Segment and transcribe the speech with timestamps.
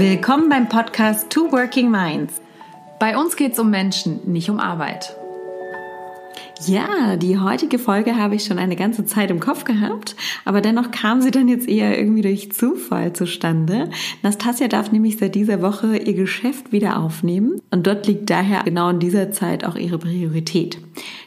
[0.00, 2.40] Willkommen beim Podcast Two Working Minds.
[2.98, 5.14] Bei uns geht es um Menschen, nicht um Arbeit.
[6.64, 10.16] Ja, die heutige Folge habe ich schon eine ganze Zeit im Kopf gehabt,
[10.46, 13.90] aber dennoch kam sie dann jetzt eher irgendwie durch Zufall zustande.
[14.22, 18.88] Nastasia darf nämlich seit dieser Woche ihr Geschäft wieder aufnehmen und dort liegt daher genau
[18.88, 20.78] in dieser Zeit auch ihre Priorität.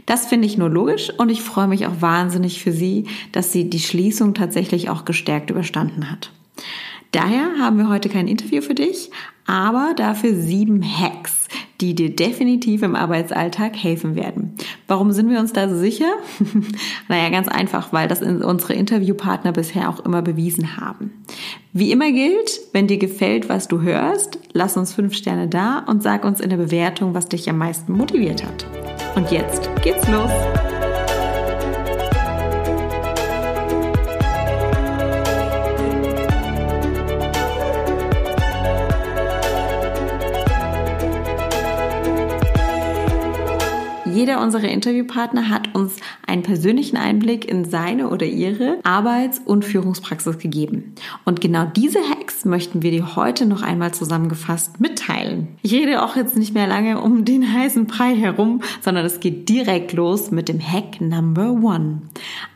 [0.07, 3.69] Das finde ich nur logisch und ich freue mich auch wahnsinnig für sie, dass sie
[3.69, 6.31] die Schließung tatsächlich auch gestärkt überstanden hat.
[7.13, 9.11] Daher haben wir heute kein Interview für dich,
[9.45, 11.47] aber dafür sieben Hacks,
[11.79, 14.55] die dir definitiv im Arbeitsalltag helfen werden.
[14.87, 16.11] Warum sind wir uns da so sicher?
[17.09, 21.23] naja, ganz einfach, weil das unsere Interviewpartner bisher auch immer bewiesen haben.
[21.71, 26.01] Wie immer gilt, wenn dir gefällt, was du hörst, lass uns fünf Sterne da und
[26.01, 28.65] sag uns in der Bewertung, was dich am meisten motiviert hat.
[29.15, 30.31] Und jetzt geht's los!
[44.23, 50.37] Jeder unserer Interviewpartner hat uns einen persönlichen Einblick in seine oder ihre Arbeits- und Führungspraxis
[50.37, 50.95] gegeben.
[51.25, 55.49] Und genau diese Hacks möchten wir dir heute noch einmal zusammengefasst mitteilen.
[55.61, 59.49] Ich rede auch jetzt nicht mehr lange um den heißen Brei herum, sondern es geht
[59.49, 62.03] direkt los mit dem Hack Number One.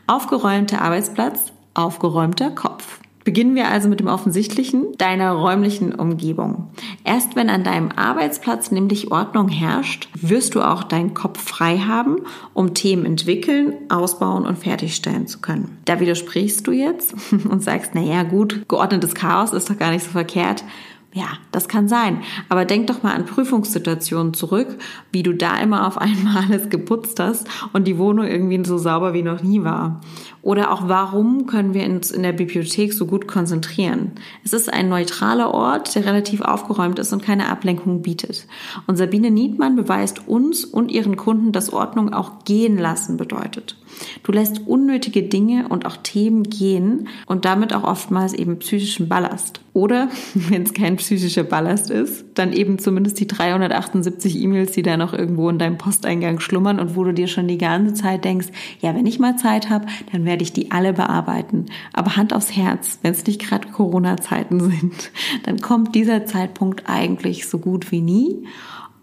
[0.06, 2.97] Aufgeräumter Arbeitsplatz, aufgeräumter Kopf.
[3.28, 6.70] Beginnen wir also mit dem Offensichtlichen, deiner räumlichen Umgebung.
[7.04, 12.22] Erst wenn an deinem Arbeitsplatz nämlich Ordnung herrscht, wirst du auch deinen Kopf frei haben,
[12.54, 15.76] um Themen entwickeln, ausbauen und fertigstellen zu können.
[15.84, 17.14] Da widersprichst du jetzt
[17.50, 20.64] und sagst, na ja, gut, geordnetes Chaos ist doch gar nicht so verkehrt.
[21.14, 22.20] Ja, das kann sein.
[22.50, 24.76] Aber denk doch mal an Prüfungssituationen zurück,
[25.10, 29.14] wie du da immer auf einmal alles geputzt hast und die Wohnung irgendwie so sauber
[29.14, 30.00] wie noch nie war.
[30.42, 34.12] Oder auch warum können wir uns in der Bibliothek so gut konzentrieren?
[34.44, 38.46] Es ist ein neutraler Ort, der relativ aufgeräumt ist und keine Ablenkung bietet.
[38.86, 43.76] Und Sabine Niedmann beweist uns und ihren Kunden, dass Ordnung auch gehen lassen bedeutet.
[44.22, 49.60] Du lässt unnötige Dinge und auch Themen gehen und damit auch oftmals eben psychischen Ballast.
[49.72, 54.96] Oder, wenn es kein psychischer Ballast ist, dann eben zumindest die 378 E-Mails, die da
[54.96, 58.48] noch irgendwo in deinem Posteingang schlummern und wo du dir schon die ganze Zeit denkst,
[58.80, 61.66] ja, wenn ich mal Zeit habe, dann werde ich die alle bearbeiten.
[61.92, 65.10] Aber Hand aufs Herz, wenn es nicht gerade Corona-Zeiten sind,
[65.44, 68.44] dann kommt dieser Zeitpunkt eigentlich so gut wie nie.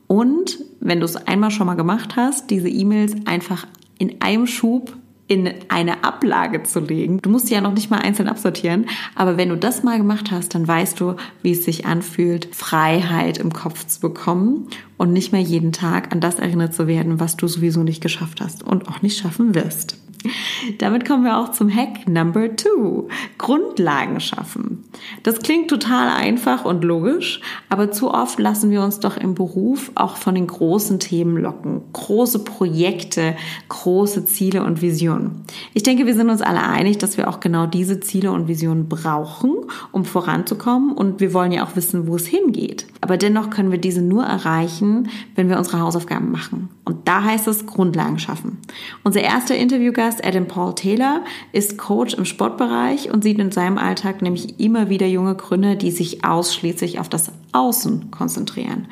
[0.08, 3.66] Und wenn du es einmal schon mal gemacht hast, diese E-Mails einfach
[3.98, 4.96] in einem Schub
[5.28, 7.20] in eine Ablage zu legen.
[7.22, 8.86] Du musst die ja noch nicht mal einzeln absortieren,
[9.16, 13.40] aber wenn du das mal gemacht hast, dann weißt du, wie es sich anfühlt, Freiheit
[13.40, 14.68] im Kopf zu bekommen
[14.98, 18.40] und nicht mehr jeden Tag an das erinnert zu werden, was du sowieso nicht geschafft
[18.40, 19.98] hast und auch nicht schaffen wirst.
[20.78, 23.08] Damit kommen wir auch zum Hack Number Two.
[23.38, 24.84] Grundlagen schaffen.
[25.24, 29.92] Das klingt total einfach und logisch, aber zu oft lassen wir uns doch im Beruf
[29.96, 31.82] auch von den großen Themen locken.
[31.94, 33.36] Große Projekte,
[33.70, 35.44] große Ziele und Visionen.
[35.74, 38.88] Ich denke, wir sind uns alle einig, dass wir auch genau diese Ziele und Visionen
[38.88, 39.54] brauchen,
[39.92, 42.88] um voranzukommen und wir wollen ja auch wissen, wo es hingeht.
[43.02, 46.70] Aber dennoch können wir diese nur erreichen, wenn wir unsere Hausaufgaben machen.
[46.86, 48.60] Und da heißt es Grundlagen schaffen.
[49.04, 54.22] Unser erster Interviewgast, Adam Paul Taylor, ist Coach im Sportbereich und sieht in seinem Alltag
[54.22, 58.88] nämlich immer wieder junge Gründer, die sich ausschließlich auf das Außen konzentrieren.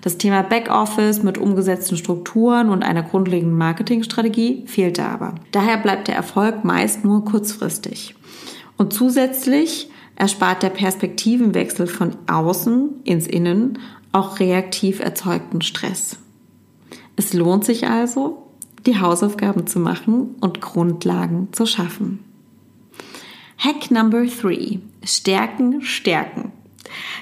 [0.00, 5.34] Das Thema Backoffice mit umgesetzten Strukturen und einer grundlegenden Marketingstrategie fehlt da aber.
[5.52, 8.14] Daher bleibt der Erfolg meist nur kurzfristig.
[8.76, 13.78] Und zusätzlich erspart der Perspektivenwechsel von außen ins Innen
[14.12, 16.18] auch reaktiv erzeugten Stress.
[17.16, 18.48] Es lohnt sich also,
[18.86, 22.20] die Hausaufgaben zu machen und Grundlagen zu schaffen.
[23.58, 26.52] Hack Number three: Stärken, stärken.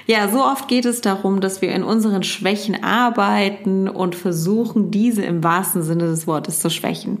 [0.05, 5.23] Ja, so oft geht es darum, dass wir in unseren Schwächen arbeiten und versuchen, diese
[5.23, 7.19] im wahrsten Sinne des Wortes zu schwächen.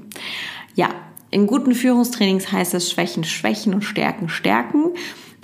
[0.75, 0.89] Ja,
[1.31, 4.91] in guten Führungstrainings heißt es Schwächen, Schwächen und Stärken, Stärken.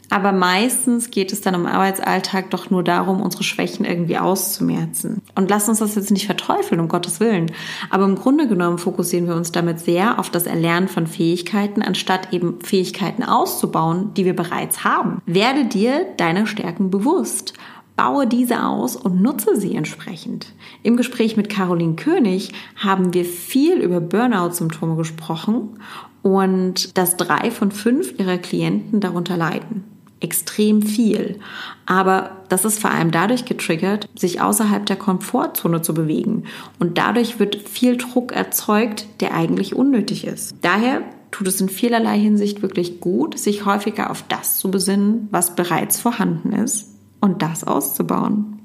[0.09, 5.21] Aber meistens geht es dann im Arbeitsalltag doch nur darum, unsere Schwächen irgendwie auszumerzen.
[5.35, 7.51] Und lasst uns das jetzt nicht verteufeln, um Gottes Willen.
[7.91, 12.33] Aber im Grunde genommen fokussieren wir uns damit sehr auf das Erlernen von Fähigkeiten, anstatt
[12.33, 15.21] eben Fähigkeiten auszubauen, die wir bereits haben.
[15.27, 17.53] Werde dir deiner Stärken bewusst.
[17.95, 20.53] Baue diese aus und nutze sie entsprechend.
[20.83, 25.77] Im Gespräch mit Caroline König haben wir viel über Burnout-Symptome gesprochen
[26.21, 29.83] und dass drei von fünf ihrer Klienten darunter leiden
[30.21, 31.39] extrem viel.
[31.86, 36.44] Aber das ist vor allem dadurch getriggert, sich außerhalb der Komfortzone zu bewegen.
[36.80, 40.56] Und dadurch wird viel Druck erzeugt, der eigentlich unnötig ist.
[40.62, 41.01] Daher
[41.31, 46.00] tut es in vielerlei Hinsicht wirklich gut, sich häufiger auf das zu besinnen, was bereits
[46.00, 46.89] vorhanden ist
[47.21, 48.60] und das auszubauen.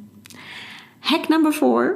[1.03, 1.95] Hack Number 4.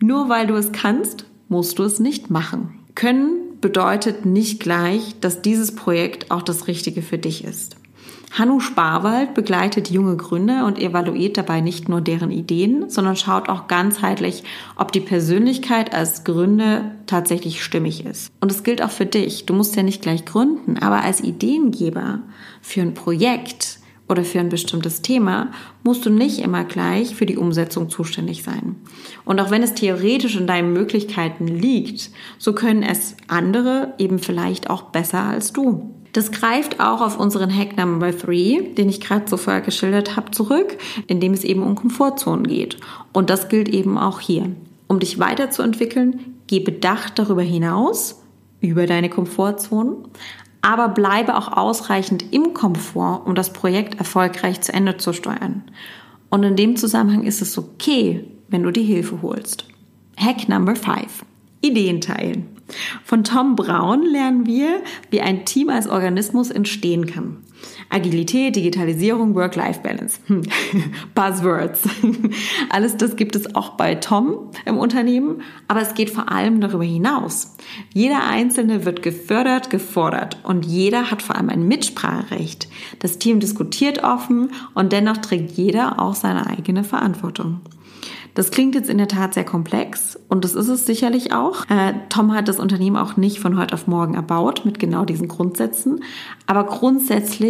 [0.00, 2.80] Nur weil du es kannst, musst du es nicht machen.
[2.94, 7.76] Können bedeutet nicht gleich, dass dieses Projekt auch das Richtige für dich ist.
[8.32, 13.66] Hannu Sparwald begleitet junge Gründer und evaluiert dabei nicht nur deren Ideen, sondern schaut auch
[13.66, 14.44] ganzheitlich,
[14.76, 18.32] ob die Persönlichkeit als Gründer tatsächlich stimmig ist.
[18.40, 19.46] Und es gilt auch für dich.
[19.46, 22.20] Du musst ja nicht gleich gründen, aber als Ideengeber
[22.62, 25.50] für ein Projekt oder für ein bestimmtes Thema
[25.82, 28.76] musst du nicht immer gleich für die Umsetzung zuständig sein.
[29.24, 34.70] Und auch wenn es theoretisch in deinen Möglichkeiten liegt, so können es andere eben vielleicht
[34.70, 35.94] auch besser als du.
[36.12, 40.30] Das greift auch auf unseren Hack Number 3, den ich gerade so vorher geschildert habe,
[40.30, 40.76] zurück,
[41.06, 42.78] in dem es eben um Komfortzonen geht.
[43.12, 44.50] Und das gilt eben auch hier.
[44.88, 48.22] Um dich weiterzuentwickeln, geh bedacht darüber hinaus,
[48.60, 49.96] über deine Komfortzonen,
[50.62, 55.62] aber bleibe auch ausreichend im Komfort, um das Projekt erfolgreich zu Ende zu steuern.
[56.28, 59.64] Und in dem Zusammenhang ist es okay, wenn du die Hilfe holst.
[60.16, 61.24] Hack Number 5.
[61.62, 62.48] Ideen teilen.
[63.04, 67.38] Von Tom Braun lernen wir, wie ein Team als Organismus entstehen kann.
[67.88, 70.20] Agilität, Digitalisierung, Work-Life-Balance.
[70.26, 70.42] Hm.
[71.14, 71.82] Buzzwords.
[72.70, 76.84] Alles das gibt es auch bei Tom im Unternehmen, aber es geht vor allem darüber
[76.84, 77.56] hinaus.
[77.92, 82.68] Jeder Einzelne wird gefördert, gefordert und jeder hat vor allem ein Mitspracherecht.
[83.00, 87.60] Das Team diskutiert offen und dennoch trägt jeder auch seine eigene Verantwortung.
[88.34, 91.68] Das klingt jetzt in der Tat sehr komplex und das ist es sicherlich auch.
[91.68, 95.26] Äh, Tom hat das Unternehmen auch nicht von heute auf morgen erbaut mit genau diesen
[95.26, 96.04] Grundsätzen,
[96.46, 97.49] aber grundsätzlich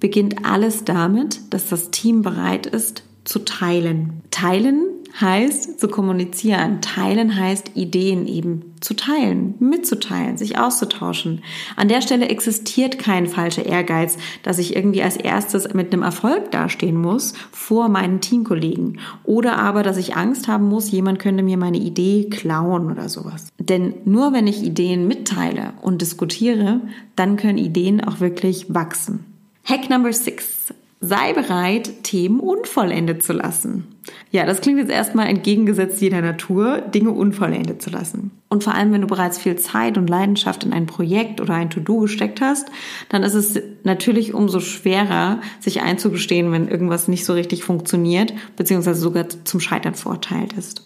[0.00, 4.22] beginnt alles damit, dass das Team bereit ist zu teilen.
[4.30, 4.82] Teilen
[5.18, 6.80] heißt zu kommunizieren.
[6.80, 11.42] Teilen heißt Ideen eben zu teilen, mitzuteilen, sich auszutauschen.
[11.76, 16.50] An der Stelle existiert kein falscher Ehrgeiz, dass ich irgendwie als erstes mit einem Erfolg
[16.50, 19.00] dastehen muss vor meinen Teamkollegen.
[19.24, 23.48] Oder aber, dass ich Angst haben muss, jemand könnte mir meine Idee klauen oder sowas.
[23.58, 26.80] Denn nur wenn ich Ideen mitteile und diskutiere,
[27.16, 29.29] dann können Ideen auch wirklich wachsen.
[29.70, 30.74] Hack Number 6.
[31.00, 33.84] Sei bereit, Themen unvollendet zu lassen.
[34.32, 38.32] Ja, das klingt jetzt erstmal entgegengesetzt jeder Natur, Dinge unvollendet zu lassen.
[38.48, 41.70] Und vor allem, wenn du bereits viel Zeit und Leidenschaft in ein Projekt oder ein
[41.70, 42.68] To-Do gesteckt hast,
[43.10, 49.00] dann ist es natürlich umso schwerer, sich einzugestehen, wenn irgendwas nicht so richtig funktioniert, beziehungsweise
[49.00, 50.82] sogar zum Scheitern verurteilt ist.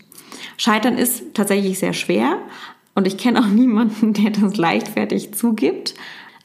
[0.59, 2.37] Scheitern ist tatsächlich sehr schwer
[2.95, 5.95] und ich kenne auch niemanden, der das leichtfertig zugibt.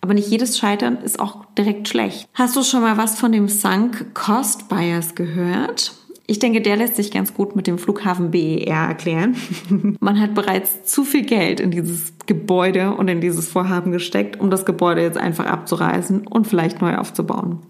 [0.01, 2.27] Aber nicht jedes Scheitern ist auch direkt schlecht.
[2.33, 5.93] Hast du schon mal was von dem Sunk Cost Bias gehört?
[6.29, 9.35] Ich denke, der lässt sich ganz gut mit dem Flughafen BER erklären.
[9.99, 14.51] Man hat bereits zu viel Geld in dieses Gebäude und in dieses Vorhaben gesteckt, um
[14.51, 17.63] das Gebäude jetzt einfach abzureißen und vielleicht neu aufzubauen.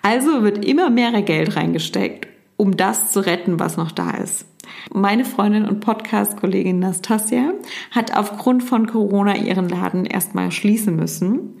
[0.00, 2.28] Also wird immer mehr Geld reingesteckt,
[2.62, 4.46] um das zu retten, was noch da ist.
[4.94, 7.54] Meine Freundin und Podcast-Kollegin Nastasia
[7.90, 11.56] hat aufgrund von Corona ihren Laden erstmal schließen müssen.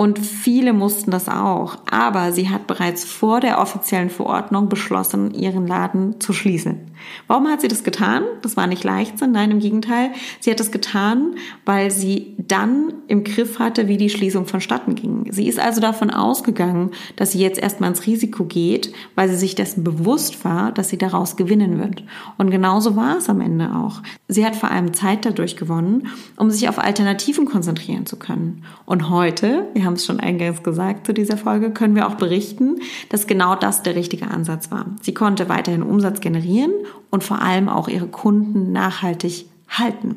[0.00, 1.76] Und viele mussten das auch.
[1.90, 6.90] Aber sie hat bereits vor der offiziellen Verordnung beschlossen, ihren Laden zu schließen.
[7.26, 8.24] Warum hat sie das getan?
[8.42, 10.12] Das war nicht Leichtsinn, nein, im Gegenteil.
[10.40, 15.26] Sie hat das getan, weil sie dann im Griff hatte, wie die Schließung vonstatten ging.
[15.30, 19.54] Sie ist also davon ausgegangen, dass sie jetzt erstmal ins Risiko geht, weil sie sich
[19.54, 22.04] dessen bewusst war, dass sie daraus gewinnen wird.
[22.38, 24.02] Und genauso war es am Ende auch.
[24.28, 28.64] Sie hat vor allem Zeit dadurch gewonnen, um sich auf Alternativen konzentrieren zu können.
[28.86, 32.14] Und heute, wir haben haben es schon eingangs gesagt zu dieser Folge, können wir auch
[32.14, 32.76] berichten,
[33.08, 34.86] dass genau das der richtige Ansatz war.
[35.02, 36.70] Sie konnte weiterhin Umsatz generieren
[37.10, 40.16] und vor allem auch ihre Kunden nachhaltig halten.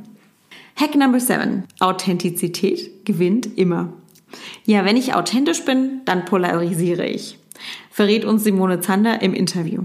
[0.76, 1.64] Hack Number 7.
[1.80, 3.92] Authentizität gewinnt immer.
[4.66, 7.40] Ja, wenn ich authentisch bin, dann polarisiere ich.
[7.90, 9.82] Verrät uns Simone Zander im Interview.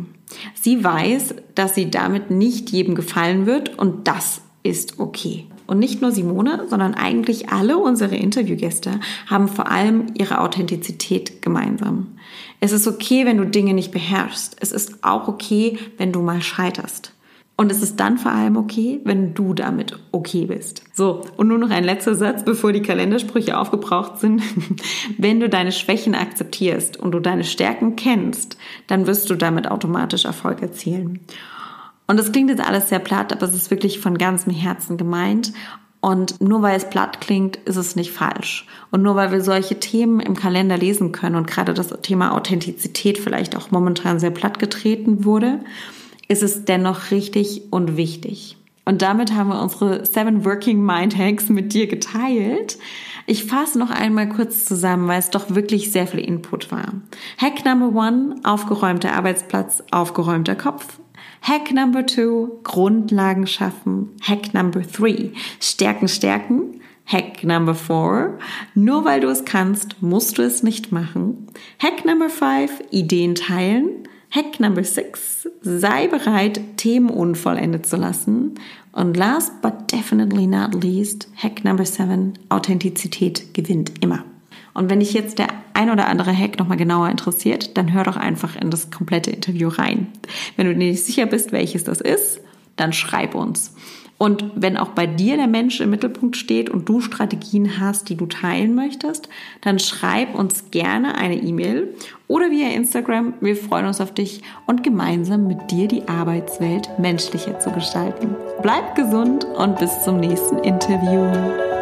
[0.55, 5.47] Sie weiß, dass sie damit nicht jedem gefallen wird und das ist okay.
[5.69, 12.17] Und nicht nur Simone, sondern eigentlich alle unsere Interviewgäste haben vor allem ihre Authentizität gemeinsam.
[12.59, 14.57] Es ist okay, wenn du Dinge nicht beherrschst.
[14.61, 17.13] Es ist auch okay, wenn du mal scheiterst.
[17.59, 20.85] Und es ist dann vor allem okay, wenn du damit okay bist.
[20.95, 24.41] So, und nur noch ein letzter Satz, bevor die Kalendersprüche aufgebraucht sind.
[25.19, 28.57] wenn du deine Schwächen akzeptierst und du deine Stärken kennst,
[28.87, 31.21] dann wirst du damit automatisch Erfolg erzielen.
[32.09, 35.53] Und das klingt jetzt alles sehr platt, aber es ist wirklich von ganzem Herzen gemeint.
[36.01, 38.67] Und nur weil es platt klingt, ist es nicht falsch.
[38.91, 43.19] Und nur weil wir solche Themen im Kalender lesen können und gerade das Thema Authentizität
[43.19, 45.61] vielleicht auch momentan sehr platt getreten wurde,
[46.29, 48.57] ist es dennoch richtig und wichtig.
[48.85, 52.79] Und damit haben wir unsere Seven Working Mind Hacks mit dir geteilt.
[53.27, 56.95] Ich fasse noch einmal kurz zusammen, weil es doch wirklich sehr viel Input war.
[57.37, 60.99] Hack Number One, aufgeräumter Arbeitsplatz, aufgeräumter Kopf.
[61.43, 64.11] Hack Number Two, Grundlagen schaffen.
[64.23, 66.81] Hack Number Three, Stärken stärken.
[67.07, 68.39] Hack Number Four,
[68.75, 71.47] nur weil du es kannst, musst du es nicht machen.
[71.79, 74.07] Hack Number Five, Ideen teilen.
[74.31, 78.57] Hack Number Six, sei bereit, Themen unvollendet zu lassen.
[78.93, 84.25] Und last but definitely not least, Hack Number Seven, Authentizität gewinnt immer.
[84.79, 88.17] Und wenn dich jetzt der ein oder andere Hack nochmal genauer interessiert, dann hör doch
[88.17, 90.07] einfach in das komplette Interview rein.
[90.57, 92.41] Wenn du dir nicht sicher bist, welches das ist,
[92.77, 93.75] dann schreib uns.
[94.19, 98.17] Und wenn auch bei dir der Mensch im Mittelpunkt steht und du Strategien hast, die
[98.17, 99.29] du teilen möchtest,
[99.63, 101.93] dann schreib uns gerne eine E-Mail
[102.29, 103.35] oder via Instagram.
[103.41, 108.37] Wir freuen uns auf dich und gemeinsam mit dir die Arbeitswelt menschlicher zu gestalten.
[108.63, 111.78] Bleib gesund und bis zum nächsten Interview.